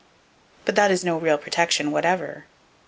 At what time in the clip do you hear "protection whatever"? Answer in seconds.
1.37-2.45